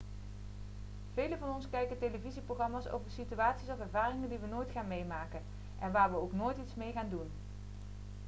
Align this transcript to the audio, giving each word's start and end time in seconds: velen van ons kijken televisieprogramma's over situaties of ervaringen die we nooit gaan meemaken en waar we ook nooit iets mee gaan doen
velen 1.13 1.37
van 1.37 1.55
ons 1.55 1.69
kijken 1.69 1.97
televisieprogramma's 1.99 2.87
over 2.87 3.11
situaties 3.11 3.69
of 3.69 3.79
ervaringen 3.79 4.29
die 4.29 4.37
we 4.37 4.47
nooit 4.47 4.71
gaan 4.71 4.87
meemaken 4.87 5.41
en 5.79 5.91
waar 5.91 6.11
we 6.11 6.17
ook 6.21 6.33
nooit 6.33 6.57
iets 6.57 6.75
mee 6.75 6.91
gaan 6.91 7.09
doen 7.09 7.29